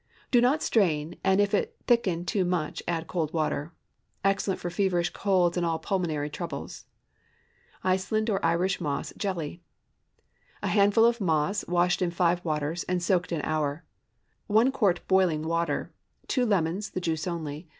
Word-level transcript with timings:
Do 0.31 0.41
not 0.41 0.63
strain, 0.63 1.15
and 1.23 1.39
if 1.39 1.53
it 1.53 1.75
thicken 1.85 2.25
too 2.25 2.43
much, 2.43 2.81
add 2.87 3.05
cold 3.05 3.31
water. 3.33 3.71
Excellent 4.25 4.59
for 4.59 4.71
feverish 4.71 5.11
colds 5.11 5.57
and 5.57 5.63
all 5.63 5.77
pulmonary 5.77 6.27
troubles. 6.31 6.85
ICELAND 7.83 8.27
OR 8.27 8.43
IRISH 8.43 8.81
MOSS 8.81 9.13
JELLY. 9.15 9.61
✠ 10.63 10.63
1 10.63 10.71
handful 10.71 11.13
moss, 11.19 11.67
washed 11.67 12.01
in 12.01 12.09
five 12.09 12.43
waters, 12.43 12.83
and 12.85 13.03
soaked 13.03 13.31
an 13.31 13.41
hour. 13.43 13.83
1 14.47 14.71
quart 14.71 15.07
boiling 15.07 15.43
water. 15.43 15.91
2 16.29 16.47
lemons—the 16.47 16.99
juice 17.01 17.27
only. 17.27 17.67